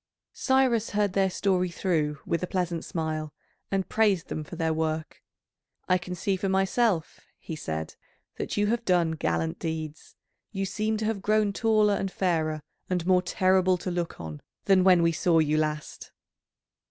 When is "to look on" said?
13.77-14.41